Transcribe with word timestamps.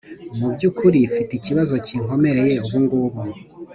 mubyukuri 0.39 0.99
mfite 1.11 1.31
ikibazo 1.35 1.73
kinkomereye 1.85 2.55
ubungubu 2.65 3.19